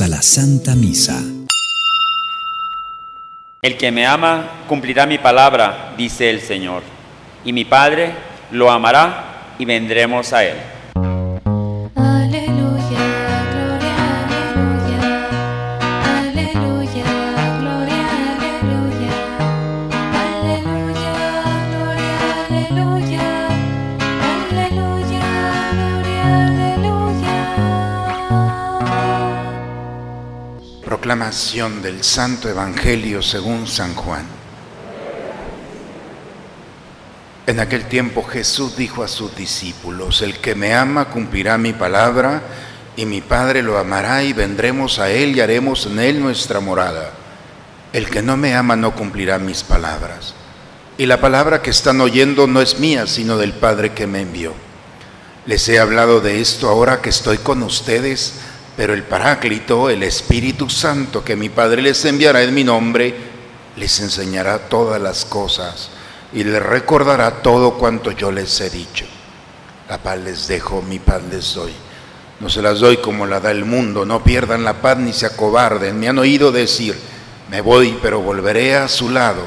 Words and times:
a 0.00 0.08
la 0.08 0.22
Santa 0.22 0.74
Misa. 0.74 1.20
El 3.60 3.76
que 3.76 3.90
me 3.92 4.06
ama 4.06 4.64
cumplirá 4.66 5.04
mi 5.06 5.18
palabra, 5.18 5.92
dice 5.98 6.30
el 6.30 6.40
Señor, 6.40 6.82
y 7.44 7.52
mi 7.52 7.66
Padre 7.66 8.14
lo 8.52 8.70
amará 8.70 9.54
y 9.58 9.66
vendremos 9.66 10.32
a 10.32 10.44
él. 10.44 10.56
Aleluya, 11.94 13.22
Proclamación 31.12 31.82
del 31.82 32.02
Santo 32.02 32.48
Evangelio 32.48 33.20
según 33.20 33.66
San 33.66 33.94
Juan. 33.94 34.24
En 37.46 37.60
aquel 37.60 37.84
tiempo 37.84 38.22
Jesús 38.22 38.78
dijo 38.78 39.02
a 39.02 39.08
sus 39.08 39.36
discípulos, 39.36 40.22
el 40.22 40.38
que 40.38 40.54
me 40.54 40.72
ama 40.72 41.10
cumplirá 41.10 41.58
mi 41.58 41.74
palabra, 41.74 42.40
y 42.96 43.04
mi 43.04 43.20
Padre 43.20 43.62
lo 43.62 43.76
amará, 43.76 44.24
y 44.24 44.32
vendremos 44.32 44.98
a 45.00 45.10
él 45.10 45.36
y 45.36 45.40
haremos 45.40 45.84
en 45.84 45.98
él 45.98 46.18
nuestra 46.18 46.60
morada. 46.60 47.10
El 47.92 48.08
que 48.08 48.22
no 48.22 48.38
me 48.38 48.54
ama 48.54 48.74
no 48.74 48.94
cumplirá 48.94 49.38
mis 49.38 49.62
palabras. 49.62 50.32
Y 50.96 51.04
la 51.04 51.20
palabra 51.20 51.60
que 51.60 51.68
están 51.68 52.00
oyendo 52.00 52.46
no 52.46 52.62
es 52.62 52.78
mía, 52.78 53.06
sino 53.06 53.36
del 53.36 53.52
Padre 53.52 53.92
que 53.92 54.06
me 54.06 54.22
envió. 54.22 54.54
Les 55.44 55.68
he 55.68 55.78
hablado 55.78 56.22
de 56.22 56.40
esto 56.40 56.70
ahora 56.70 57.02
que 57.02 57.10
estoy 57.10 57.36
con 57.36 57.62
ustedes, 57.62 58.36
pero 58.76 58.94
el 58.94 59.02
Paráclito, 59.02 59.90
el 59.90 60.02
Espíritu 60.02 60.68
Santo 60.70 61.24
que 61.24 61.36
mi 61.36 61.48
Padre 61.48 61.82
les 61.82 62.04
enviará 62.04 62.42
en 62.42 62.54
mi 62.54 62.64
nombre, 62.64 63.14
les 63.76 64.00
enseñará 64.00 64.58
todas 64.68 65.00
las 65.00 65.24
cosas 65.24 65.90
y 66.32 66.44
les 66.44 66.62
recordará 66.62 67.42
todo 67.42 67.74
cuanto 67.74 68.10
yo 68.12 68.32
les 68.32 68.60
he 68.60 68.70
dicho. 68.70 69.04
La 69.88 69.98
paz 69.98 70.18
les 70.18 70.48
dejo, 70.48 70.80
mi 70.82 70.98
paz 70.98 71.22
les 71.30 71.54
doy. 71.54 71.72
No 72.40 72.48
se 72.48 72.62
las 72.62 72.80
doy 72.80 72.96
como 72.96 73.26
la 73.26 73.40
da 73.40 73.50
el 73.50 73.64
mundo, 73.64 74.04
no 74.06 74.24
pierdan 74.24 74.64
la 74.64 74.80
paz 74.80 74.96
ni 74.96 75.12
se 75.12 75.26
acobarden. 75.26 75.98
Me 75.98 76.08
han 76.08 76.18
oído 76.18 76.50
decir, 76.50 76.98
me 77.50 77.60
voy, 77.60 77.98
pero 78.02 78.20
volveré 78.20 78.74
a 78.74 78.88
su 78.88 79.10
lado. 79.10 79.42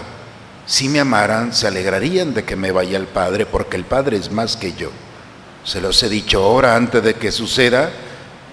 Si 0.67 0.87
me 0.87 0.99
amaran, 0.99 1.53
se 1.53 1.67
alegrarían 1.67 2.33
de 2.33 2.43
que 2.43 2.55
me 2.55 2.71
vaya 2.71 2.97
el 2.97 3.07
Padre, 3.07 3.45
porque 3.45 3.77
el 3.77 3.85
Padre 3.85 4.17
es 4.17 4.31
más 4.31 4.55
que 4.55 4.73
yo. 4.73 4.91
Se 5.63 5.81
los 5.81 6.01
he 6.03 6.09
dicho 6.09 6.43
ahora 6.43 6.75
antes 6.75 7.03
de 7.03 7.15
que 7.15 7.31
suceda, 7.31 7.91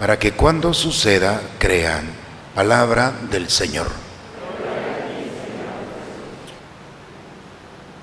para 0.02 0.18
que 0.18 0.32
cuando 0.32 0.74
suceda 0.74 1.40
crean. 1.60 2.02
Palabra 2.56 3.12
del 3.30 3.48
Señor. 3.48 3.86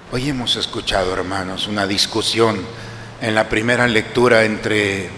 Hoy 0.09 0.29
hemos 0.29 0.55
escuchado, 0.55 1.11
hermanos, 1.11 1.67
una 1.67 1.85
discusión 1.85 2.57
en 3.19 3.35
la 3.35 3.49
primera 3.49 3.85
lectura 3.85 4.45
entre 4.45 5.09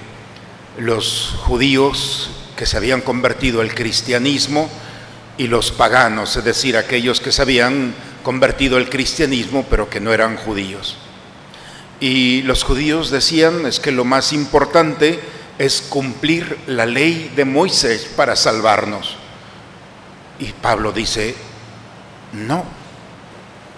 los 0.80 1.36
judíos 1.44 2.32
que 2.56 2.66
se 2.66 2.78
habían 2.78 3.02
convertido 3.02 3.62
al 3.62 3.76
cristianismo 3.76 4.68
y 5.38 5.46
los 5.46 5.70
paganos, 5.70 6.36
es 6.36 6.44
decir, 6.44 6.78
aquellos 6.78 7.22
que 7.22 7.32
se 7.32 7.44
habían 7.44 7.94
convertido 8.24 8.78
al 8.78 8.90
cristianismo 8.90 9.68
pero 9.70 9.88
que 9.88 10.00
no 10.00 10.14
eran 10.14 10.36
judíos. 10.36 10.98
Y 12.00 12.42
los 12.42 12.64
judíos 12.64 13.12
decían 13.12 13.68
es 13.68 13.80
que 13.80 13.92
lo 13.92 14.04
más 14.04 14.34
importante 14.34 15.20
es 15.62 15.84
cumplir 15.84 16.58
la 16.66 16.88
ley 16.88 17.32
de 17.36 17.46
Moisés 17.46 18.08
para 18.16 18.36
salvarnos. 18.36 19.16
Y 20.40 20.46
Pablo 20.54 20.92
dice, 20.92 21.36
no, 22.34 22.66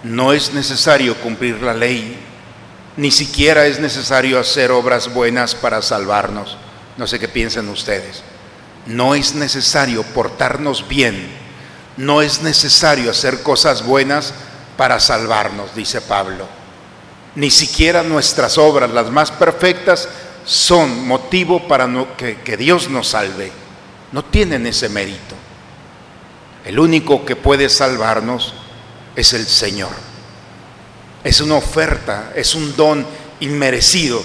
no 0.02 0.32
es 0.32 0.54
necesario 0.54 1.14
cumplir 1.20 1.60
la 1.60 1.74
ley, 1.74 2.16
ni 2.96 3.10
siquiera 3.10 3.66
es 3.66 3.80
necesario 3.80 4.40
hacer 4.40 4.70
obras 4.70 5.12
buenas 5.12 5.54
para 5.54 5.82
salvarnos. 5.82 6.56
No 6.96 7.06
sé 7.06 7.18
qué 7.18 7.28
piensan 7.28 7.68
ustedes. 7.68 8.22
No 8.86 9.14
es 9.14 9.34
necesario 9.34 10.04
portarnos 10.04 10.88
bien, 10.88 11.28
no 11.98 12.22
es 12.22 12.40
necesario 12.40 13.10
hacer 13.10 13.42
cosas 13.42 13.84
buenas 13.84 14.32
para 14.78 15.00
salvarnos, 15.00 15.74
dice 15.74 16.00
Pablo. 16.00 16.48
Ni 17.34 17.50
siquiera 17.50 18.02
nuestras 18.02 18.56
obras, 18.56 18.90
las 18.90 19.10
más 19.10 19.30
perfectas, 19.30 20.08
son 20.44 21.06
motivo 21.06 21.66
para 21.66 21.88
que, 22.16 22.36
que 22.40 22.56
Dios 22.56 22.88
nos 22.88 23.08
salve. 23.08 23.50
No 24.12 24.24
tienen 24.24 24.66
ese 24.66 24.88
mérito. 24.88 25.34
El 26.64 26.78
único 26.78 27.24
que 27.24 27.36
puede 27.36 27.68
salvarnos 27.68 28.54
es 29.16 29.32
el 29.32 29.46
Señor. 29.46 29.92
Es 31.22 31.40
una 31.40 31.56
oferta, 31.56 32.32
es 32.34 32.54
un 32.54 32.76
don 32.76 33.06
inmerecido. 33.40 34.22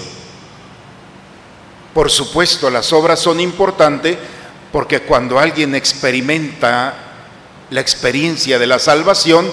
Por 1.94 2.10
supuesto, 2.10 2.70
las 2.70 2.92
obras 2.92 3.18
son 3.18 3.40
importantes 3.40 4.16
porque 4.72 5.00
cuando 5.00 5.38
alguien 5.38 5.74
experimenta 5.74 6.94
la 7.70 7.80
experiencia 7.80 8.58
de 8.58 8.66
la 8.66 8.78
salvación, 8.78 9.50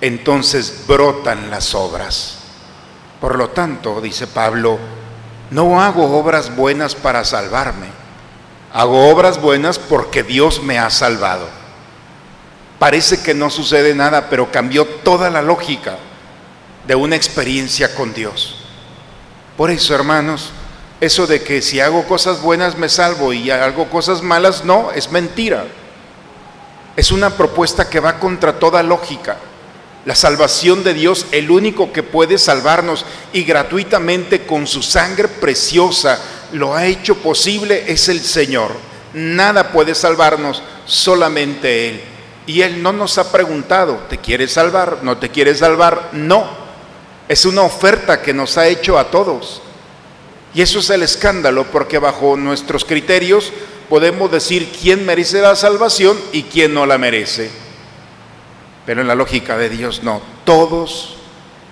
entonces 0.00 0.84
brotan 0.86 1.50
las 1.50 1.74
obras. 1.74 2.38
Por 3.20 3.36
lo 3.36 3.50
tanto, 3.50 4.00
dice 4.00 4.26
Pablo, 4.26 4.78
no 5.50 5.80
hago 5.80 6.18
obras 6.18 6.54
buenas 6.54 6.94
para 6.94 7.24
salvarme, 7.24 7.88
hago 8.72 9.08
obras 9.08 9.40
buenas 9.40 9.78
porque 9.78 10.22
Dios 10.22 10.62
me 10.62 10.78
ha 10.78 10.90
salvado. 10.90 11.48
Parece 12.78 13.22
que 13.22 13.34
no 13.34 13.50
sucede 13.50 13.94
nada, 13.94 14.28
pero 14.28 14.50
cambió 14.50 14.84
toda 14.84 15.30
la 15.30 15.42
lógica 15.42 15.96
de 16.86 16.94
una 16.94 17.16
experiencia 17.16 17.94
con 17.94 18.12
Dios. 18.12 18.56
Por 19.56 19.70
eso, 19.70 19.94
hermanos, 19.94 20.50
eso 21.00 21.26
de 21.26 21.42
que 21.42 21.62
si 21.62 21.80
hago 21.80 22.04
cosas 22.04 22.42
buenas 22.42 22.76
me 22.76 22.88
salvo 22.88 23.32
y 23.32 23.50
hago 23.50 23.88
cosas 23.88 24.22
malas, 24.22 24.64
no, 24.64 24.90
es 24.90 25.10
mentira. 25.10 25.64
Es 26.96 27.12
una 27.12 27.30
propuesta 27.30 27.88
que 27.88 28.00
va 28.00 28.18
contra 28.18 28.58
toda 28.58 28.82
lógica. 28.82 29.36
La 30.04 30.14
salvación 30.14 30.84
de 30.84 30.92
Dios, 30.92 31.26
el 31.32 31.50
único 31.50 31.92
que 31.92 32.02
puede 32.02 32.36
salvarnos 32.36 33.06
y 33.32 33.44
gratuitamente 33.44 34.44
con 34.44 34.66
su 34.66 34.82
sangre 34.82 35.28
preciosa 35.28 36.20
lo 36.52 36.74
ha 36.74 36.86
hecho 36.86 37.16
posible, 37.16 37.84
es 37.90 38.08
el 38.08 38.20
Señor. 38.20 38.72
Nada 39.14 39.72
puede 39.72 39.94
salvarnos, 39.94 40.62
solamente 40.84 41.88
Él. 41.88 42.00
Y 42.46 42.60
Él 42.60 42.82
no 42.82 42.92
nos 42.92 43.16
ha 43.16 43.32
preguntado, 43.32 44.04
¿te 44.10 44.18
quieres 44.18 44.52
salvar? 44.52 44.98
¿No 45.02 45.16
te 45.16 45.30
quieres 45.30 45.60
salvar? 45.60 46.10
No. 46.12 46.46
Es 47.26 47.46
una 47.46 47.62
oferta 47.62 48.20
que 48.20 48.34
nos 48.34 48.58
ha 48.58 48.66
hecho 48.68 48.98
a 48.98 49.10
todos. 49.10 49.62
Y 50.54 50.60
eso 50.60 50.80
es 50.80 50.90
el 50.90 51.02
escándalo, 51.02 51.64
porque 51.72 51.98
bajo 51.98 52.36
nuestros 52.36 52.84
criterios 52.84 53.52
podemos 53.88 54.30
decir 54.30 54.70
quién 54.80 55.06
merece 55.06 55.40
la 55.40 55.56
salvación 55.56 56.18
y 56.32 56.42
quién 56.42 56.74
no 56.74 56.84
la 56.84 56.98
merece. 56.98 57.63
Pero 58.86 59.00
en 59.00 59.08
la 59.08 59.14
lógica 59.14 59.56
de 59.56 59.68
Dios 59.68 60.02
no. 60.02 60.20
Todos 60.44 61.16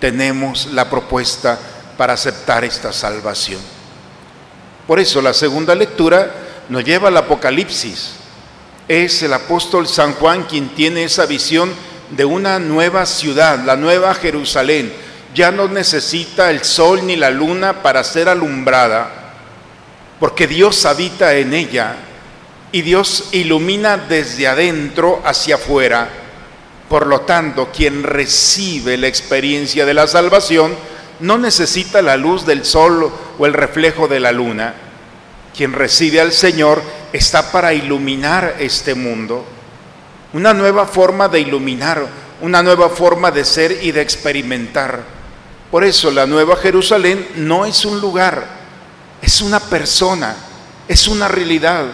tenemos 0.00 0.66
la 0.72 0.88
propuesta 0.88 1.58
para 1.96 2.14
aceptar 2.14 2.64
esta 2.64 2.92
salvación. 2.92 3.60
Por 4.86 4.98
eso 4.98 5.22
la 5.22 5.32
segunda 5.32 5.74
lectura 5.74 6.34
nos 6.68 6.84
lleva 6.84 7.08
al 7.08 7.16
Apocalipsis. 7.16 8.14
Es 8.88 9.22
el 9.22 9.32
apóstol 9.32 9.86
San 9.86 10.14
Juan 10.14 10.44
quien 10.44 10.70
tiene 10.70 11.04
esa 11.04 11.26
visión 11.26 11.72
de 12.10 12.24
una 12.24 12.58
nueva 12.58 13.06
ciudad, 13.06 13.64
la 13.64 13.76
nueva 13.76 14.14
Jerusalén. 14.14 14.92
Ya 15.34 15.50
no 15.50 15.68
necesita 15.68 16.50
el 16.50 16.64
sol 16.64 17.06
ni 17.06 17.16
la 17.16 17.30
luna 17.30 17.82
para 17.82 18.04
ser 18.04 18.28
alumbrada, 18.28 19.34
porque 20.20 20.46
Dios 20.46 20.84
habita 20.84 21.34
en 21.34 21.54
ella 21.54 21.96
y 22.70 22.82
Dios 22.82 23.28
ilumina 23.32 23.96
desde 23.96 24.48
adentro 24.48 25.22
hacia 25.24 25.54
afuera. 25.54 26.21
Por 26.92 27.06
lo 27.06 27.22
tanto, 27.22 27.70
quien 27.74 28.02
recibe 28.02 28.98
la 28.98 29.06
experiencia 29.06 29.86
de 29.86 29.94
la 29.94 30.06
salvación 30.06 30.74
no 31.20 31.38
necesita 31.38 32.02
la 32.02 32.18
luz 32.18 32.44
del 32.44 32.66
sol 32.66 33.10
o 33.38 33.46
el 33.46 33.54
reflejo 33.54 34.08
de 34.08 34.20
la 34.20 34.30
luna. 34.30 34.74
Quien 35.56 35.72
recibe 35.72 36.20
al 36.20 36.32
Señor 36.32 36.82
está 37.14 37.50
para 37.50 37.72
iluminar 37.72 38.56
este 38.58 38.94
mundo. 38.94 39.42
Una 40.34 40.52
nueva 40.52 40.86
forma 40.86 41.30
de 41.30 41.40
iluminar, 41.40 42.06
una 42.42 42.62
nueva 42.62 42.90
forma 42.90 43.30
de 43.30 43.46
ser 43.46 43.78
y 43.82 43.90
de 43.90 44.02
experimentar. 44.02 45.00
Por 45.70 45.84
eso 45.84 46.10
la 46.10 46.26
Nueva 46.26 46.56
Jerusalén 46.56 47.26
no 47.36 47.64
es 47.64 47.86
un 47.86 48.02
lugar, 48.02 48.46
es 49.22 49.40
una 49.40 49.60
persona, 49.60 50.36
es 50.86 51.08
una 51.08 51.26
realidad, 51.26 51.86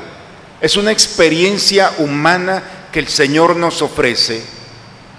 es 0.60 0.76
una 0.76 0.90
experiencia 0.90 1.92
humana 1.98 2.88
que 2.90 2.98
el 2.98 3.06
Señor 3.06 3.54
nos 3.54 3.80
ofrece. 3.80 4.57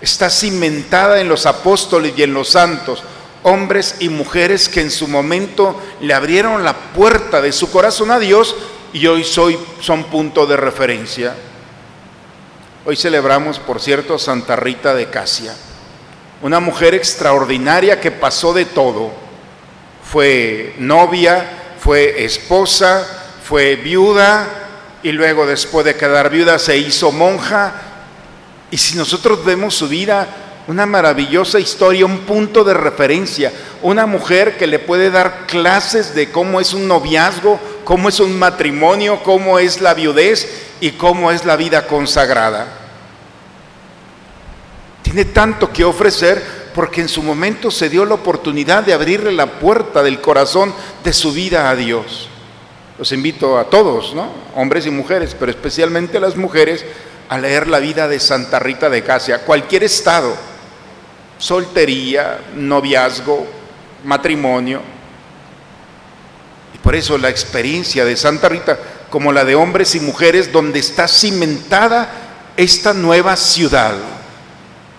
Está 0.02 0.30
cimentada 0.30 1.20
en 1.20 1.28
los 1.28 1.46
apóstoles 1.46 2.14
y 2.16 2.24
en 2.24 2.34
los 2.34 2.50
santos, 2.50 3.04
hombres 3.44 3.96
y 4.00 4.10
mujeres 4.10 4.70
que 4.70 4.82
en 4.82 4.92
su 4.92 5.08
momento 5.08 5.80
le 6.02 6.14
abrieron 6.14 6.64
la 6.64 6.74
puerta 6.74 7.42
de 7.42 7.52
su 7.52 7.70
corazón 7.72 8.12
a 8.12 8.20
Dios 8.20 8.56
y 8.94 9.06
hoy 9.08 9.24
son 9.24 10.04
punto 10.06 10.46
de 10.46 10.58
referencia. 10.58 11.36
Hoy 12.86 12.96
celebramos, 12.96 13.60
por 13.60 13.82
cierto, 13.82 14.16
a 14.16 14.20
Santa 14.20 14.56
Rita 14.56 14.94
de 14.94 15.10
Casia, 15.10 15.54
una 16.42 16.60
mujer 16.60 16.96
extraordinaria 16.96 18.00
que 18.00 18.12
pasó 18.12 18.54
de 18.54 18.66
todo. 18.66 19.12
Fue 20.04 20.74
novia, 20.80 21.76
fue 21.80 22.24
esposa, 22.24 23.06
fue 23.44 23.76
viuda 23.76 24.48
y 25.04 25.12
luego 25.12 25.46
después 25.46 25.86
de 25.86 25.96
quedar 25.96 26.30
viuda 26.30 26.58
se 26.58 26.78
hizo 26.78 27.12
monja. 27.12 27.74
Y 28.72 28.78
si 28.78 28.98
nosotros 28.98 29.44
vemos 29.44 29.76
su 29.76 29.88
vida, 29.88 30.28
una 30.68 30.86
maravillosa 30.86 31.60
historia, 31.60 32.06
un 32.06 32.20
punto 32.20 32.64
de 32.64 32.76
referencia, 32.76 33.52
una 33.82 34.06
mujer 34.06 34.58
que 34.58 34.68
le 34.68 34.78
puede 34.78 35.10
dar 35.10 35.48
clases 35.48 36.14
de 36.14 36.32
cómo 36.32 36.60
es 36.60 36.74
un 36.74 36.88
noviazgo, 36.88 37.60
cómo 37.84 38.10
es 38.10 38.20
un 38.20 38.38
matrimonio, 38.38 39.22
cómo 39.24 39.58
es 39.58 39.82
la 39.82 39.96
viudez 39.96 40.48
y 40.80 40.92
cómo 40.92 41.32
es 41.32 41.46
la 41.46 41.56
vida 41.56 41.88
consagrada. 41.88 42.68
Tiene 45.02 45.26
tanto 45.26 45.74
que 45.74 45.84
ofrecer 45.84 46.70
porque 46.76 47.02
en 47.02 47.10
su 47.10 47.24
momento 47.24 47.72
se 47.72 47.90
dio 47.90 48.06
la 48.06 48.14
oportunidad 48.14 48.84
de 48.84 48.94
abrirle 48.94 49.32
la 49.32 49.48
puerta 49.48 50.04
del 50.04 50.22
corazón 50.22 50.72
de 51.04 51.14
su 51.14 51.32
vida 51.32 51.70
a 51.72 51.76
Dios. 51.76 52.30
Los 53.00 53.12
invito 53.12 53.58
a 53.58 53.64
todos, 53.66 54.14
¿no? 54.14 54.30
hombres 54.56 54.86
y 54.86 54.92
mujeres, 54.92 55.36
pero 55.40 55.52
especialmente 55.52 56.18
a 56.18 56.22
las 56.22 56.36
mujeres, 56.36 56.86
a 57.30 57.38
leer 57.38 57.68
la 57.68 57.80
vida 57.80 58.08
de 58.08 58.20
Santa 58.20 58.60
Rita 58.60 58.90
de 58.90 59.04
Casia, 59.04 59.46
cualquier 59.46 59.84
estado, 59.84 60.36
soltería, 61.38 62.40
noviazgo, 62.56 63.48
matrimonio. 64.04 64.82
Y 66.74 66.80
por 66.80 66.96
eso 66.96 67.18
la 67.20 67.30
experiencia 67.30 68.04
de 68.04 68.18
Santa 68.18 68.50
Rita, 68.50 68.80
como 69.12 69.32
la 69.32 69.46
de 69.46 69.54
hombres 69.54 69.94
y 69.94 70.00
mujeres, 70.00 70.52
donde 70.52 70.80
está 70.80 71.08
cimentada 71.08 72.10
esta 72.58 72.94
nueva 72.94 73.36
ciudad, 73.36 73.94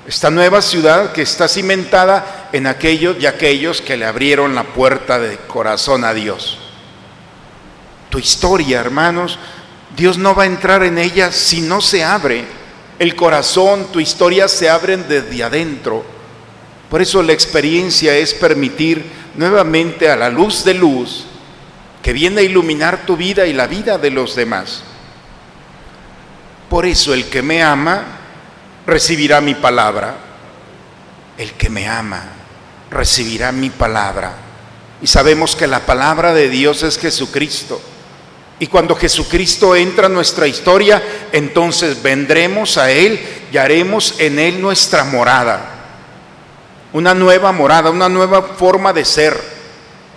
esta 0.06 0.30
nueva 0.30 0.62
ciudad 0.62 1.12
que 1.12 1.22
está 1.22 1.48
cimentada 1.48 2.48
en 2.52 2.68
aquellos 2.68 3.16
y 3.20 3.26
aquellos 3.26 3.82
que 3.82 3.96
le 3.96 4.06
abrieron 4.06 4.54
la 4.54 4.64
puerta 4.64 5.18
de 5.18 5.36
corazón 5.36 6.04
a 6.04 6.14
Dios. 6.14 6.58
Tu 8.08 8.18
historia, 8.18 8.80
hermanos, 8.80 9.38
Dios 9.96 10.18
no 10.18 10.34
va 10.34 10.44
a 10.44 10.46
entrar 10.46 10.82
en 10.82 10.98
ella 10.98 11.32
si 11.32 11.60
no 11.60 11.80
se 11.80 12.04
abre. 12.04 12.44
El 12.98 13.16
corazón, 13.16 13.86
tu 13.92 14.00
historia 14.00 14.48
se 14.48 14.68
abren 14.68 15.06
desde 15.08 15.42
adentro. 15.42 16.04
Por 16.88 17.00
eso 17.00 17.22
la 17.22 17.32
experiencia 17.32 18.16
es 18.16 18.34
permitir 18.34 19.04
nuevamente 19.36 20.10
a 20.10 20.16
la 20.16 20.28
luz 20.28 20.64
de 20.64 20.74
luz 20.74 21.24
que 22.02 22.12
viene 22.12 22.40
a 22.40 22.44
iluminar 22.44 23.04
tu 23.06 23.16
vida 23.16 23.46
y 23.46 23.52
la 23.52 23.66
vida 23.66 23.98
de 23.98 24.10
los 24.10 24.34
demás. 24.34 24.82
Por 26.68 26.86
eso 26.86 27.14
el 27.14 27.26
que 27.26 27.42
me 27.42 27.62
ama 27.62 28.04
recibirá 28.86 29.40
mi 29.40 29.54
palabra. 29.54 30.16
El 31.36 31.52
que 31.52 31.70
me 31.70 31.88
ama 31.88 32.22
recibirá 32.90 33.52
mi 33.52 33.70
palabra. 33.70 34.34
Y 35.02 35.06
sabemos 35.06 35.56
que 35.56 35.66
la 35.66 35.86
palabra 35.86 36.34
de 36.34 36.48
Dios 36.48 36.82
es 36.82 36.98
Jesucristo. 36.98 37.80
Y 38.60 38.66
cuando 38.66 38.94
Jesucristo 38.94 39.74
entra 39.74 40.06
a 40.06 40.10
nuestra 40.10 40.46
historia, 40.46 41.02
entonces 41.32 42.02
vendremos 42.02 42.76
a 42.76 42.90
Él 42.90 43.18
y 43.50 43.56
haremos 43.56 44.16
en 44.18 44.38
Él 44.38 44.60
nuestra 44.60 45.02
morada. 45.02 45.78
Una 46.92 47.14
nueva 47.14 47.52
morada, 47.52 47.90
una 47.90 48.10
nueva 48.10 48.42
forma 48.42 48.92
de 48.92 49.06
ser. 49.06 49.40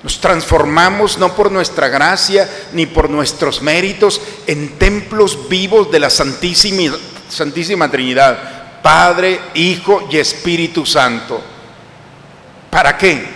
Nos 0.04 0.20
transformamos 0.20 1.18
no 1.18 1.34
por 1.34 1.54
nuestra 1.54 1.88
gracia 1.88 2.50
ni 2.74 2.86
por 2.86 3.10
nuestros 3.10 3.62
méritos 3.62 4.20
en 4.46 4.78
templos 4.78 5.48
vivos 5.48 5.90
de 5.90 6.02
la 6.02 6.10
Santísima, 6.10 6.98
Santísima 7.30 7.90
Trinidad, 7.90 8.82
Padre, 8.82 9.40
Hijo 9.54 10.10
y 10.12 10.18
Espíritu 10.18 10.86
Santo. 10.86 11.42
¿Para 12.70 12.98
qué? 12.98 13.33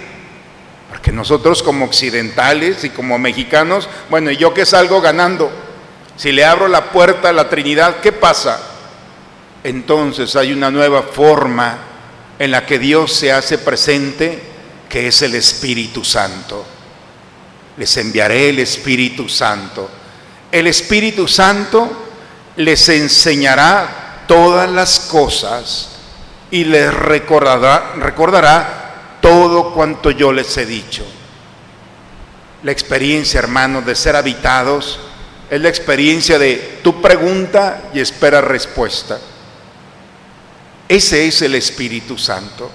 Porque 0.97 1.11
nosotros 1.11 1.61
como 1.61 1.85
occidentales 1.85 2.83
y 2.83 2.89
como 2.89 3.19
mexicanos, 3.19 3.87
bueno, 4.09 4.31
¿y 4.31 4.37
yo 4.37 4.51
qué 4.51 4.65
salgo 4.65 4.99
ganando? 4.99 5.51
Si 6.15 6.31
le 6.31 6.43
abro 6.43 6.67
la 6.67 6.85
puerta 6.85 7.29
a 7.29 7.33
la 7.33 7.49
Trinidad, 7.49 7.97
¿qué 7.97 8.11
pasa? 8.11 8.59
Entonces 9.63 10.35
hay 10.35 10.51
una 10.51 10.71
nueva 10.71 11.03
forma 11.03 11.77
en 12.39 12.49
la 12.49 12.65
que 12.65 12.79
Dios 12.79 13.13
se 13.13 13.31
hace 13.31 13.59
presente, 13.59 14.41
que 14.89 15.09
es 15.09 15.21
el 15.21 15.35
Espíritu 15.35 16.03
Santo. 16.03 16.65
Les 17.77 17.95
enviaré 17.97 18.49
el 18.49 18.57
Espíritu 18.57 19.29
Santo. 19.29 19.91
El 20.51 20.65
Espíritu 20.65 21.27
Santo 21.27 22.07
les 22.55 22.89
enseñará 22.89 24.23
todas 24.27 24.67
las 24.67 25.01
cosas 25.01 25.89
y 26.49 26.63
les 26.63 26.91
recordará, 26.91 27.93
recordará 27.97 28.76
todo 29.21 29.73
cuanto 29.73 30.11
yo 30.11 30.31
les 30.31 30.57
he 30.57 30.65
dicho. 30.65 31.05
La 32.63 32.71
experiencia, 32.71 33.39
hermanos, 33.39 33.85
de 33.85 33.95
ser 33.95 34.15
habitados 34.15 34.99
es 35.49 35.61
la 35.61 35.69
experiencia 35.69 36.37
de 36.37 36.79
tu 36.83 37.01
pregunta 37.01 37.89
y 37.93 37.99
espera 37.99 38.41
respuesta. 38.41 39.19
Ese 40.89 41.27
es 41.27 41.41
el 41.41 41.55
Espíritu 41.55 42.17
Santo. 42.17 42.71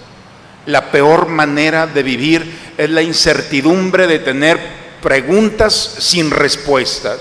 La 0.67 0.91
peor 0.91 1.27
manera 1.27 1.87
de 1.87 2.03
vivir 2.03 2.73
es 2.79 2.89
la 2.91 3.03
incertidumbre 3.03 4.07
de 4.07 4.21
tener 4.21 4.59
preguntas 5.03 5.75
sin 5.99 6.31
respuestas. 6.31 7.19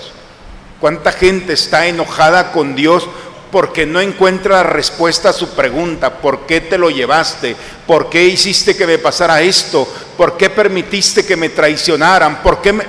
¿Cuánta 0.80 1.12
gente 1.12 1.52
está 1.52 1.86
enojada 1.86 2.52
con 2.52 2.74
Dios 2.74 3.08
porque 3.52 3.84
no 3.84 4.00
encuentra 4.00 4.62
respuesta 4.62 5.28
a 5.28 5.34
su 5.34 5.50
pregunta? 5.50 6.20
¿Por 6.22 6.46
qué 6.46 6.62
te 6.62 6.78
lo 6.78 6.88
llevaste? 6.88 7.54
¿Por 7.86 8.08
qué 8.08 8.24
hiciste 8.24 8.74
que 8.74 8.86
me 8.86 8.98
pasara 8.98 9.42
esto? 9.42 9.86
¿Por 10.16 10.38
qué 10.38 10.48
permitiste 10.48 11.26
que 11.26 11.36
me 11.36 11.50
traicionaran? 11.50 12.42
¿Por 12.42 12.62
qué 12.62 12.72
me... 12.72 12.84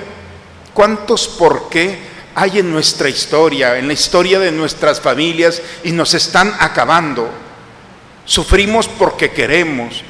¿Cuántos 0.74 1.28
por 1.28 1.68
qué 1.70 2.00
hay 2.34 2.60
en 2.60 2.72
nuestra 2.72 3.10
historia, 3.10 3.78
en 3.78 3.88
la 3.88 3.94
historia 3.94 4.40
de 4.40 4.54
nuestras 4.54 5.02
familias 5.02 5.62
y 5.84 5.92
nos 5.92 6.14
están 6.14 6.56
acabando? 6.58 7.30
Sufrimos 8.24 8.88
porque 8.88 9.32
queremos, 9.32 10.02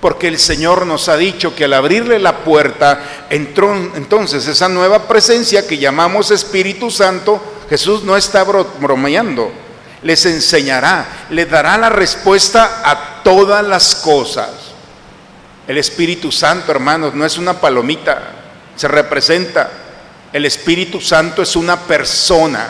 porque 0.00 0.28
el 0.28 0.38
Señor 0.38 0.86
nos 0.86 1.08
ha 1.08 1.16
dicho 1.16 1.56
que 1.56 1.64
al 1.64 1.74
abrirle 1.74 2.20
la 2.20 2.44
puerta, 2.44 3.26
entró 3.30 3.74
entonces 3.96 4.46
esa 4.46 4.68
nueva 4.68 5.08
presencia 5.08 5.66
que 5.66 5.76
llamamos 5.76 6.30
Espíritu 6.30 6.88
Santo, 6.88 7.42
Jesús 7.68 8.04
no 8.04 8.16
está 8.16 8.44
bromeando, 8.44 9.52
les 10.02 10.26
enseñará, 10.26 11.26
les 11.30 11.50
dará 11.50 11.76
la 11.76 11.88
respuesta 11.88 12.82
a 12.84 13.22
todas 13.22 13.64
las 13.66 13.96
cosas. 13.96 14.50
El 15.66 15.78
Espíritu 15.78 16.32
Santo, 16.32 16.72
hermanos, 16.72 17.14
no 17.14 17.24
es 17.24 17.36
una 17.36 17.54
palomita, 17.54 18.18
se 18.76 18.88
representa. 18.88 19.70
El 20.32 20.44
Espíritu 20.44 21.00
Santo 21.00 21.42
es 21.42 21.56
una 21.56 21.78
persona. 21.80 22.68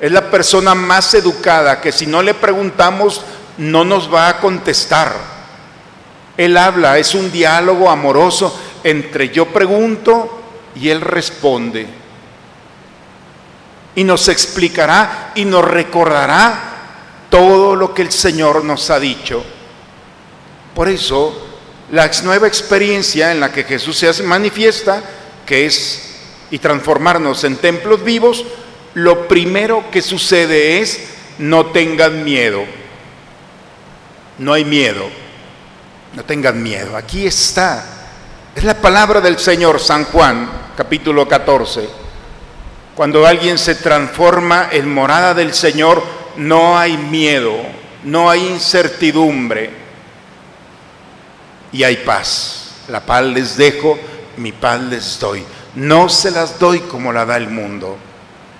Es 0.00 0.10
la 0.10 0.30
persona 0.30 0.74
más 0.74 1.12
educada 1.14 1.80
que 1.80 1.92
si 1.92 2.06
no 2.06 2.22
le 2.22 2.34
preguntamos 2.34 3.22
no 3.58 3.84
nos 3.84 4.12
va 4.12 4.28
a 4.28 4.38
contestar. 4.38 5.12
Él 6.36 6.56
habla, 6.56 6.98
es 6.98 7.14
un 7.14 7.30
diálogo 7.30 7.90
amoroso 7.90 8.58
entre 8.82 9.28
yo 9.28 9.46
pregunto 9.46 10.40
y 10.74 10.88
Él 10.88 11.02
responde. 11.02 11.86
Y 13.94 14.04
nos 14.04 14.28
explicará 14.28 15.32
y 15.34 15.44
nos 15.44 15.64
recordará 15.64 16.70
todo 17.28 17.76
lo 17.76 17.94
que 17.94 18.02
el 18.02 18.12
Señor 18.12 18.64
nos 18.64 18.90
ha 18.90 19.00
dicho. 19.00 19.42
Por 20.74 20.88
eso, 20.88 21.48
la 21.90 22.10
nueva 22.24 22.46
experiencia 22.46 23.32
en 23.32 23.40
la 23.40 23.52
que 23.52 23.64
Jesús 23.64 23.96
se 23.96 24.22
manifiesta, 24.22 25.02
que 25.44 25.66
es 25.66 26.06
y 26.50 26.58
transformarnos 26.58 27.44
en 27.44 27.56
templos 27.56 28.02
vivos, 28.02 28.44
lo 28.94 29.28
primero 29.28 29.84
que 29.90 30.02
sucede 30.02 30.80
es 30.80 31.00
no 31.38 31.66
tengan 31.66 32.24
miedo. 32.24 32.64
No 34.38 34.52
hay 34.52 34.64
miedo. 34.64 35.08
No 36.14 36.24
tengan 36.24 36.62
miedo. 36.62 36.96
Aquí 36.96 37.26
está. 37.26 37.84
Es 38.54 38.64
la 38.64 38.74
palabra 38.74 39.20
del 39.20 39.38
Señor 39.38 39.78
San 39.78 40.04
Juan, 40.06 40.50
capítulo 40.76 41.28
14. 41.28 41.99
Cuando 43.00 43.26
alguien 43.26 43.56
se 43.56 43.76
transforma 43.76 44.68
en 44.70 44.92
morada 44.92 45.32
del 45.32 45.54
Señor, 45.54 46.02
no 46.36 46.78
hay 46.78 46.98
miedo, 46.98 47.56
no 48.04 48.28
hay 48.28 48.46
incertidumbre 48.46 49.70
y 51.72 51.82
hay 51.82 51.96
paz. 51.96 52.72
La 52.88 53.00
paz 53.00 53.24
les 53.24 53.56
dejo, 53.56 53.98
mi 54.36 54.52
paz 54.52 54.82
les 54.82 55.18
doy. 55.18 55.42
No 55.76 56.10
se 56.10 56.30
las 56.30 56.58
doy 56.58 56.80
como 56.80 57.10
la 57.10 57.24
da 57.24 57.38
el 57.38 57.48
mundo. 57.48 57.96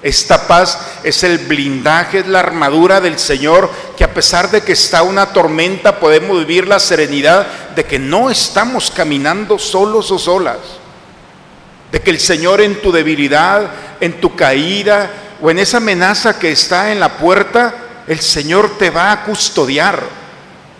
Esta 0.00 0.46
paz 0.46 1.00
es 1.04 1.22
el 1.22 1.36
blindaje, 1.36 2.20
es 2.20 2.26
la 2.26 2.40
armadura 2.40 3.02
del 3.02 3.18
Señor, 3.18 3.70
que 3.94 4.04
a 4.04 4.14
pesar 4.14 4.50
de 4.50 4.62
que 4.62 4.72
está 4.72 5.02
una 5.02 5.34
tormenta, 5.34 6.00
podemos 6.00 6.38
vivir 6.38 6.66
la 6.66 6.78
serenidad 6.78 7.46
de 7.76 7.84
que 7.84 7.98
no 7.98 8.30
estamos 8.30 8.90
caminando 8.90 9.58
solos 9.58 10.10
o 10.10 10.18
solas. 10.18 10.79
De 11.92 12.00
que 12.00 12.10
el 12.10 12.20
Señor 12.20 12.60
en 12.60 12.80
tu 12.80 12.92
debilidad, 12.92 13.70
en 14.00 14.20
tu 14.20 14.36
caída 14.36 15.10
o 15.40 15.50
en 15.50 15.58
esa 15.58 15.78
amenaza 15.78 16.38
que 16.38 16.52
está 16.52 16.92
en 16.92 17.00
la 17.00 17.16
puerta, 17.16 17.74
el 18.06 18.20
Señor 18.20 18.78
te 18.78 18.90
va 18.90 19.12
a 19.12 19.24
custodiar. 19.24 20.02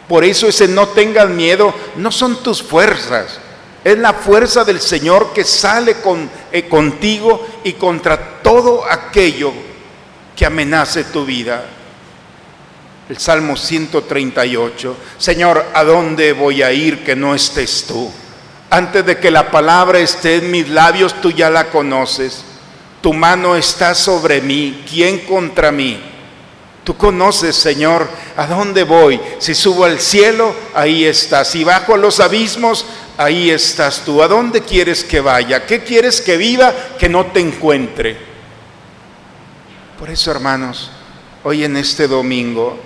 Por 0.08 0.24
eso 0.24 0.48
ese 0.48 0.66
no 0.66 0.88
tengas 0.88 1.28
miedo 1.28 1.72
no 1.96 2.10
son 2.10 2.42
tus 2.42 2.62
fuerzas, 2.62 3.38
es 3.84 3.96
la 3.96 4.12
fuerza 4.12 4.64
del 4.64 4.80
Señor 4.80 5.32
que 5.32 5.44
sale 5.44 5.94
con, 6.00 6.28
eh, 6.52 6.68
contigo 6.68 7.46
y 7.64 7.74
contra 7.74 8.42
todo 8.42 8.84
aquello 8.90 9.52
que 10.36 10.44
amenace 10.44 11.04
tu 11.04 11.24
vida. 11.24 11.64
El 13.08 13.18
Salmo 13.18 13.56
138, 13.56 14.96
Señor, 15.18 15.64
¿a 15.74 15.82
dónde 15.82 16.32
voy 16.32 16.62
a 16.62 16.72
ir 16.72 17.02
que 17.04 17.16
no 17.16 17.34
estés 17.34 17.84
tú? 17.86 18.10
Antes 18.70 19.04
de 19.04 19.18
que 19.18 19.32
la 19.32 19.50
palabra 19.50 19.98
esté 19.98 20.36
en 20.36 20.50
mis 20.50 20.68
labios, 20.68 21.20
tú 21.20 21.32
ya 21.32 21.50
la 21.50 21.70
conoces. 21.70 22.44
Tu 23.02 23.12
mano 23.12 23.56
está 23.56 23.94
sobre 23.96 24.40
mí. 24.40 24.84
¿Quién 24.88 25.20
contra 25.26 25.72
mí? 25.72 26.00
Tú 26.84 26.96
conoces, 26.96 27.56
Señor, 27.56 28.08
a 28.36 28.46
dónde 28.46 28.84
voy. 28.84 29.20
Si 29.38 29.54
subo 29.54 29.84
al 29.84 29.98
cielo, 29.98 30.54
ahí 30.72 31.04
estás. 31.04 31.48
Si 31.48 31.64
bajo 31.64 31.94
a 31.94 31.98
los 31.98 32.20
abismos, 32.20 32.86
ahí 33.18 33.50
estás 33.50 34.02
tú. 34.04 34.22
¿A 34.22 34.28
dónde 34.28 34.62
quieres 34.62 35.04
que 35.04 35.20
vaya? 35.20 35.66
¿Qué 35.66 35.82
quieres 35.82 36.20
que 36.20 36.36
viva 36.36 36.72
que 36.98 37.08
no 37.08 37.26
te 37.26 37.40
encuentre? 37.40 38.16
Por 39.98 40.10
eso, 40.10 40.30
hermanos, 40.30 40.90
hoy 41.42 41.64
en 41.64 41.76
este 41.76 42.08
domingo 42.08 42.78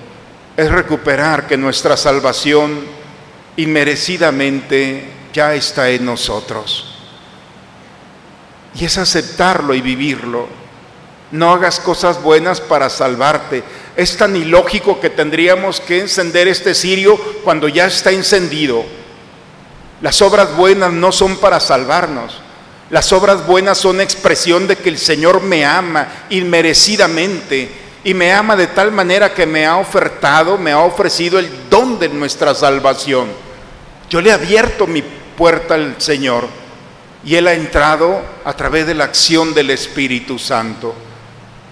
es 0.57 0.71
recuperar 0.71 1.47
que 1.47 1.57
nuestra 1.57 1.97
salvación 1.97 2.81
inmerecidamente 3.57 5.14
ya 5.35 5.55
está 5.55 5.91
en 5.91 6.07
nosotros. 6.07 6.87
Y 8.75 8.85
es 8.87 8.97
aceptarlo 8.97 9.75
y 9.75 9.83
vivirlo. 9.83 10.47
No 11.33 11.53
hagas 11.53 11.81
cosas 11.81 12.23
buenas 12.23 12.61
para 12.61 12.89
salvarte. 12.89 13.65
Es 13.97 14.17
tan 14.17 14.37
ilógico 14.37 15.01
que 15.01 15.11
tendríamos 15.11 15.81
que 15.81 16.01
encender 16.01 16.49
este 16.49 16.75
cirio 16.75 17.19
cuando 17.43 17.69
ya 17.69 17.87
está 17.87 18.13
encendido. 18.13 18.85
Las 20.01 20.23
obras 20.23 20.57
buenas 20.57 20.93
no 20.93 21.11
son 21.11 21.37
para 21.37 21.59
salvarnos. 21.59 22.41
Las 22.91 23.13
obras 23.13 23.47
buenas 23.47 23.79
son 23.79 24.01
expresión 24.01 24.69
de 24.69 24.77
que 24.77 24.89
el 24.89 24.99
Señor 24.99 25.43
me 25.43 25.65
ama 25.65 26.07
inmerecidamente 26.31 27.71
y 28.05 28.15
me 28.15 28.33
ama 28.33 28.55
de 28.55 28.69
tal 28.69 28.93
manera 28.93 29.33
que 29.33 29.47
me 29.47 29.67
ha 29.67 29.79
ofertado, 29.79 30.59
me 30.59 30.73
ha 30.73 30.81
ofrecido 30.81 31.39
el 31.39 31.51
don 31.71 31.99
de 31.99 32.09
nuestra 32.09 32.55
salvación. 32.55 33.29
Yo 34.11 34.21
le 34.21 34.31
abierto 34.31 34.87
mi 34.87 35.03
puerta 35.37 35.75
al 35.75 36.01
Señor 36.01 36.49
y 37.25 37.37
Él 37.37 37.49
ha 37.49 37.55
entrado 37.55 38.21
a 38.45 38.53
través 38.55 38.87
de 38.87 38.95
la 38.95 39.05
acción 39.05 39.55
del 39.55 39.71
Espíritu 39.71 40.39
Santo. 40.39 40.95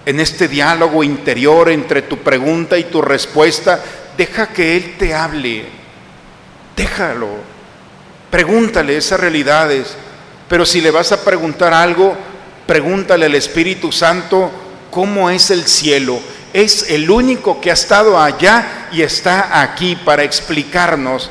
En 0.06 0.18
este 0.18 0.48
diálogo 0.48 1.04
interior 1.04 1.68
entre 1.68 2.02
tu 2.02 2.18
pregunta 2.18 2.78
y 2.78 2.84
tu 2.84 3.02
respuesta, 3.02 3.80
deja 4.16 4.48
que 4.48 4.76
Él 4.76 4.96
te 4.98 5.14
hable. 5.14 5.66
Déjalo. 6.74 7.28
Pregúntale 8.30 8.96
esas 8.96 9.20
realidades. 9.20 9.94
Pero 10.48 10.64
si 10.64 10.80
le 10.80 10.90
vas 10.90 11.12
a 11.12 11.22
preguntar 11.22 11.74
algo, 11.74 12.16
pregúntale 12.66 13.26
al 13.26 13.34
Espíritu 13.34 13.92
Santo 13.92 14.50
cómo 14.90 15.28
es 15.30 15.50
el 15.50 15.66
cielo. 15.66 16.18
Es 16.52 16.90
el 16.90 17.10
único 17.10 17.60
que 17.60 17.70
ha 17.70 17.74
estado 17.74 18.18
allá 18.18 18.88
y 18.90 19.02
está 19.02 19.62
aquí 19.62 19.96
para 19.96 20.24
explicarnos 20.24 21.30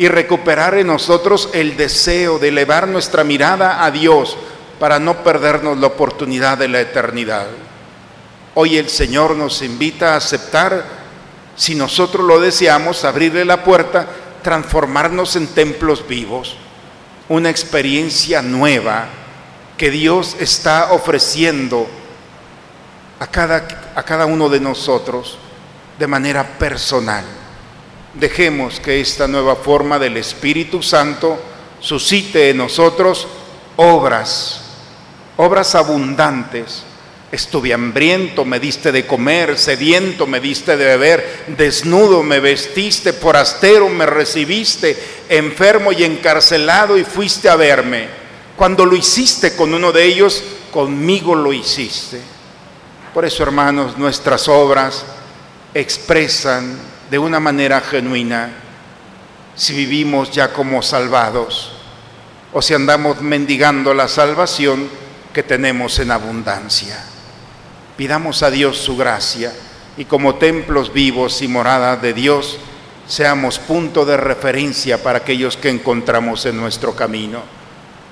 y 0.00 0.08
recuperar 0.08 0.78
en 0.78 0.86
nosotros 0.86 1.50
el 1.52 1.76
deseo 1.76 2.38
de 2.38 2.48
elevar 2.48 2.88
nuestra 2.88 3.22
mirada 3.22 3.84
a 3.84 3.90
Dios 3.90 4.34
para 4.78 4.98
no 4.98 5.22
perdernos 5.22 5.76
la 5.76 5.88
oportunidad 5.88 6.56
de 6.56 6.68
la 6.68 6.80
eternidad. 6.80 7.48
Hoy 8.54 8.78
el 8.78 8.88
Señor 8.88 9.36
nos 9.36 9.60
invita 9.60 10.14
a 10.14 10.16
aceptar, 10.16 10.86
si 11.54 11.74
nosotros 11.74 12.24
lo 12.24 12.40
deseamos, 12.40 13.04
abrirle 13.04 13.44
la 13.44 13.62
puerta, 13.62 14.06
transformarnos 14.42 15.36
en 15.36 15.48
templos 15.48 16.08
vivos, 16.08 16.56
una 17.28 17.50
experiencia 17.50 18.40
nueva 18.40 19.04
que 19.76 19.90
Dios 19.90 20.34
está 20.40 20.92
ofreciendo 20.92 21.86
a 23.18 23.26
cada, 23.26 23.68
a 23.94 24.02
cada 24.02 24.24
uno 24.24 24.48
de 24.48 24.60
nosotros 24.60 25.36
de 25.98 26.06
manera 26.06 26.42
personal. 26.58 27.39
Dejemos 28.14 28.80
que 28.80 29.00
esta 29.00 29.28
nueva 29.28 29.54
forma 29.54 29.98
del 29.98 30.16
Espíritu 30.16 30.82
Santo 30.82 31.38
suscite 31.78 32.50
en 32.50 32.56
nosotros 32.56 33.28
obras, 33.76 34.60
obras 35.36 35.74
abundantes. 35.74 36.82
Estuve 37.30 37.72
hambriento, 37.72 38.44
me 38.44 38.58
diste 38.58 38.90
de 38.90 39.06
comer, 39.06 39.56
sediento, 39.56 40.26
me 40.26 40.40
diste 40.40 40.76
de 40.76 40.84
beber, 40.84 41.44
desnudo, 41.56 42.24
me 42.24 42.40
vestiste, 42.40 43.12
forastero, 43.12 43.88
me 43.88 44.04
recibiste, 44.04 44.98
enfermo 45.28 45.92
y 45.92 46.02
encarcelado 46.02 46.98
y 46.98 47.04
fuiste 47.04 47.48
a 47.48 47.54
verme. 47.54 48.08
Cuando 48.56 48.84
lo 48.84 48.96
hiciste 48.96 49.54
con 49.54 49.72
uno 49.72 49.92
de 49.92 50.04
ellos, 50.04 50.42
conmigo 50.72 51.36
lo 51.36 51.52
hiciste. 51.52 52.20
Por 53.14 53.24
eso, 53.24 53.44
hermanos, 53.44 53.96
nuestras 53.96 54.48
obras 54.48 55.04
expresan 55.72 56.89
de 57.10 57.18
una 57.18 57.40
manera 57.40 57.80
genuina 57.80 58.50
si 59.54 59.74
vivimos 59.74 60.30
ya 60.30 60.52
como 60.52 60.82
salvados 60.82 61.72
o 62.52 62.62
si 62.62 62.74
andamos 62.74 63.20
mendigando 63.20 63.94
la 63.94 64.08
salvación 64.08 64.88
que 65.32 65.42
tenemos 65.42 65.98
en 65.98 66.10
abundancia. 66.10 67.04
Pidamos 67.96 68.42
a 68.42 68.50
Dios 68.50 68.78
su 68.78 68.96
gracia 68.96 69.52
y 69.96 70.04
como 70.04 70.36
templos 70.36 70.92
vivos 70.92 71.42
y 71.42 71.48
morada 71.48 71.96
de 71.96 72.12
Dios, 72.12 72.58
seamos 73.06 73.58
punto 73.58 74.04
de 74.06 74.16
referencia 74.16 75.02
para 75.02 75.18
aquellos 75.18 75.56
que 75.56 75.68
encontramos 75.68 76.46
en 76.46 76.56
nuestro 76.56 76.94
camino. 76.94 77.42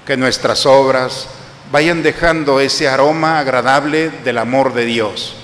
Que 0.06 0.16
nuestras 0.16 0.66
obras 0.66 1.28
vayan 1.70 2.02
dejando 2.02 2.60
ese 2.60 2.88
aroma 2.88 3.38
agradable 3.38 4.10
del 4.24 4.38
amor 4.38 4.74
de 4.74 4.84
Dios, 4.86 5.36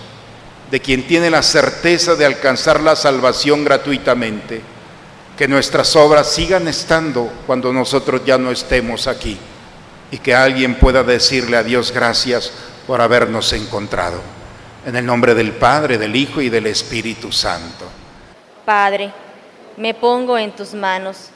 de 0.74 0.80
quien 0.80 1.06
tiene 1.06 1.30
la 1.30 1.44
certeza 1.44 2.16
de 2.16 2.26
alcanzar 2.26 2.80
la 2.80 2.96
salvación 2.96 3.62
gratuitamente. 3.62 4.60
Que 5.38 5.46
nuestras 5.46 5.94
obras 5.94 6.32
sigan 6.32 6.66
estando 6.66 7.30
cuando 7.46 7.72
nosotros 7.72 8.22
ya 8.26 8.38
no 8.38 8.50
estemos 8.50 9.06
aquí 9.06 9.38
y 10.10 10.18
que 10.18 10.34
alguien 10.34 10.74
pueda 10.74 11.04
decirle 11.04 11.58
a 11.58 11.62
Dios 11.62 11.92
gracias 11.92 12.50
por 12.88 13.00
habernos 13.00 13.52
encontrado. 13.52 14.20
En 14.84 14.96
el 14.96 15.06
nombre 15.06 15.36
del 15.36 15.52
Padre, 15.52 15.96
del 15.96 16.16
Hijo 16.16 16.40
y 16.40 16.48
del 16.48 16.66
Espíritu 16.66 17.30
Santo. 17.30 17.84
Padre, 18.64 19.12
me 19.76 19.94
pongo 19.94 20.36
en 20.36 20.50
tus 20.50 20.74
manos. 20.74 21.28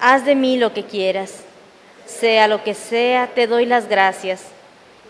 Haz 0.00 0.24
de 0.24 0.34
mí 0.34 0.56
lo 0.56 0.74
que 0.74 0.86
quieras. 0.86 1.34
Sea 2.04 2.48
lo 2.48 2.64
que 2.64 2.74
sea, 2.74 3.28
te 3.32 3.46
doy 3.46 3.64
las 3.64 3.88
gracias. 3.88 4.40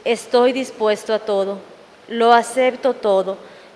Estoy 0.05 0.53
dispuesto 0.53 1.15
a 1.15 1.21
todo. 1.21 1.59
Lo 2.09 2.35
acepto 2.35 2.93
todo, 2.93 3.39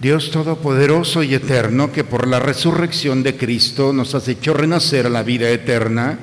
Dios 0.00 0.30
Todopoderoso 0.30 1.24
y 1.24 1.34
Eterno, 1.34 1.90
que 1.90 2.04
por 2.04 2.28
la 2.28 2.38
resurrección 2.38 3.24
de 3.24 3.36
Cristo 3.36 3.92
nos 3.92 4.14
has 4.14 4.28
hecho 4.28 4.54
renacer 4.54 5.06
a 5.06 5.10
la 5.10 5.24
vida 5.24 5.50
eterna, 5.50 6.16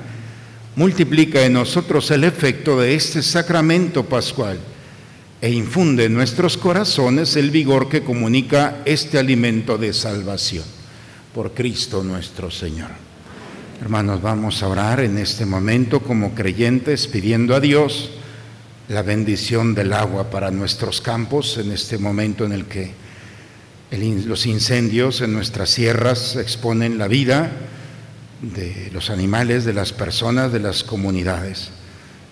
multiplica 0.76 1.44
en 1.44 1.52
nosotros 1.52 2.10
el 2.10 2.24
efecto 2.24 2.80
de 2.80 2.94
este 2.94 3.22
sacramento 3.22 4.04
pascual 4.04 4.58
e 5.42 5.50
infunde 5.50 6.04
en 6.04 6.14
nuestros 6.14 6.56
corazones 6.56 7.36
el 7.36 7.50
vigor 7.50 7.90
que 7.90 8.02
comunica 8.02 8.78
este 8.86 9.18
alimento 9.18 9.76
de 9.76 9.92
salvación. 9.92 10.64
Por 11.34 11.52
Cristo 11.52 12.02
nuestro 12.02 12.50
Señor. 12.50 12.88
Hermanos, 13.82 14.22
vamos 14.22 14.62
a 14.62 14.68
orar 14.68 15.00
en 15.00 15.18
este 15.18 15.44
momento 15.44 16.00
como 16.00 16.34
creyentes 16.34 17.06
pidiendo 17.06 17.54
a 17.54 17.60
Dios 17.60 18.08
la 18.88 19.02
bendición 19.02 19.74
del 19.74 19.92
agua 19.92 20.30
para 20.30 20.50
nuestros 20.50 21.02
campos 21.02 21.58
en 21.58 21.72
este 21.72 21.98
momento 21.98 22.46
en 22.46 22.52
el 22.52 22.64
que 22.64 23.05
los 23.90 24.46
incendios 24.46 25.20
en 25.20 25.32
nuestras 25.32 25.70
sierras 25.70 26.36
exponen 26.36 26.98
la 26.98 27.08
vida 27.08 27.50
de 28.42 28.90
los 28.92 29.10
animales, 29.10 29.64
de 29.64 29.72
las 29.72 29.92
personas, 29.92 30.52
de 30.52 30.60
las 30.60 30.82
comunidades. 30.82 31.70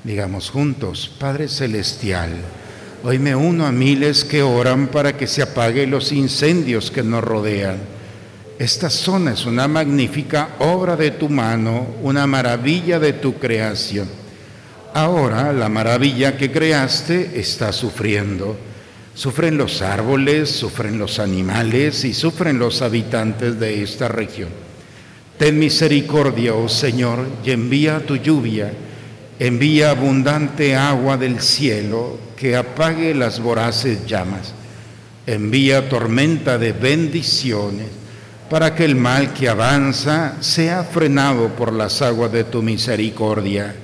Digamos 0.02 0.50
juntos, 0.50 1.11
Padre 1.18 1.49
Celestial, 1.49 2.32
hoy 3.04 3.18
me 3.18 3.34
uno 3.34 3.66
a 3.66 3.73
miles 3.73 4.25
que 4.25 4.42
oran 4.42 4.88
para 4.88 5.16
que 5.16 5.26
se 5.26 5.42
apaguen 5.42 5.90
los 5.90 6.12
incendios 6.12 6.90
que 6.90 7.02
nos 7.02 7.25
rodean 7.25 7.78
Esta 8.58 8.90
zona 8.90 9.32
es 9.32 9.46
una 9.46 9.66
magnífica 9.66 10.56
obra 10.58 10.96
de 10.96 11.12
tu 11.12 11.28
mano, 11.28 11.87
una 12.02 12.26
maravilla 12.26 12.99
de 12.99 13.14
tu 13.14 13.34
creación. 13.34 14.08
Ahora 14.92 15.52
la 15.52 15.68
maravilla 15.68 16.37
que 16.37 16.52
creaste 16.52 17.40
está 17.40 17.73
sufriendo. 17.73 18.56
Sufren 19.14 19.56
los 19.56 19.80
árboles, 19.80 20.50
sufren 20.50 20.99
los 20.99 21.21
animales 21.21 22.04
y 22.04 22.12
sufren 22.12 22.59
los 22.59 22.83
habitantes 22.83 23.61
de 23.61 23.83
esta 23.83 24.09
región. 24.09 24.49
Ten 25.38 25.56
misericordia, 25.56 26.54
oh 26.54 26.68
Señor, 26.68 27.26
y 27.44 27.52
envía 27.52 28.04
tu 28.04 28.16
lluvia, 28.16 28.73
envía 29.38 29.90
abundante 29.90 30.75
agua 30.75 31.16
del 31.16 31.40
cielo 31.40 32.18
que 32.37 32.56
apague 32.56 33.14
las 33.14 33.38
voraces 33.38 34.04
llamas. 34.04 34.52
Envía 35.26 35.88
tormenta 35.88 36.59
de 36.59 36.73
bendiciones 36.73 37.87
para 38.50 38.75
que 38.75 38.85
el 38.85 38.97
mal 38.97 39.33
que 39.33 39.49
avanza 39.49 40.37
sea 40.40 40.83
frenado 40.83 41.50
por 41.50 41.73
las 41.73 42.02
aguas 42.02 42.33
de 42.33 42.44
tu 42.44 42.62
misericordia. 42.62 43.76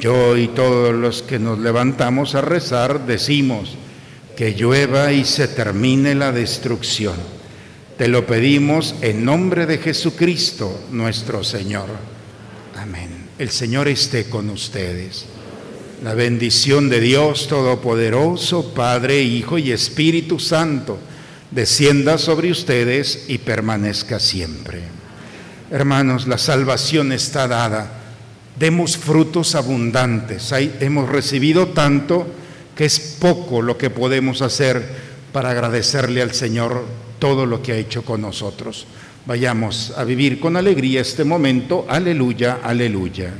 Yo 0.00 0.36
y 0.36 0.48
todos 0.48 0.94
los 0.94 1.22
que 1.22 1.38
nos 1.40 1.58
levantamos 1.58 2.34
a 2.34 2.40
rezar 2.40 3.06
decimos 3.06 3.76
que 4.36 4.54
llueva 4.54 5.12
y 5.12 5.24
se 5.24 5.48
termine 5.48 6.14
la 6.14 6.32
destrucción. 6.32 7.16
Te 7.96 8.08
lo 8.08 8.26
pedimos 8.26 8.94
en 9.00 9.24
nombre 9.24 9.66
de 9.66 9.78
Jesucristo 9.78 10.86
nuestro 10.90 11.44
Señor. 11.44 11.88
Amén. 12.76 13.10
El 13.38 13.50
Señor 13.50 13.88
esté 13.88 14.24
con 14.24 14.50
ustedes. 14.50 15.26
La 16.02 16.14
bendición 16.14 16.88
de 16.88 17.00
Dios 17.00 17.46
Todopoderoso, 17.46 18.74
Padre, 18.74 19.22
Hijo 19.22 19.58
y 19.58 19.70
Espíritu 19.70 20.40
Santo, 20.40 20.98
descienda 21.50 22.18
sobre 22.18 22.50
ustedes 22.50 23.26
y 23.28 23.38
permanezca 23.38 24.18
siempre. 24.18 24.80
Hermanos, 25.70 26.26
la 26.26 26.38
salvación 26.38 27.12
está 27.12 27.46
dada. 27.46 28.00
Demos 28.58 28.96
frutos 28.96 29.54
abundantes. 29.54 30.52
Hemos 30.80 31.08
recibido 31.08 31.68
tanto 31.68 32.26
que 32.76 32.84
es 32.84 33.16
poco 33.20 33.62
lo 33.62 33.76
que 33.76 33.90
podemos 33.90 34.42
hacer 34.42 34.82
para 35.32 35.50
agradecerle 35.50 36.22
al 36.22 36.32
Señor 36.32 36.84
todo 37.18 37.46
lo 37.46 37.62
que 37.62 37.72
ha 37.72 37.76
hecho 37.76 38.04
con 38.04 38.20
nosotros. 38.20 38.86
Vayamos 39.26 39.92
a 39.96 40.04
vivir 40.04 40.40
con 40.40 40.56
alegría 40.56 41.00
este 41.00 41.24
momento. 41.24 41.86
Aleluya, 41.88 42.58
aleluya. 42.62 43.32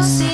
see 0.00 0.31